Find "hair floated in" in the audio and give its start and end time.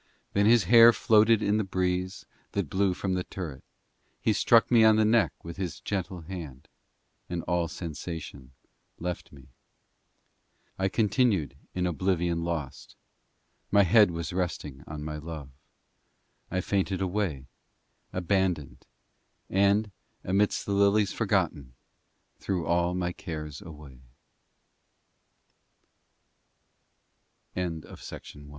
0.63-1.57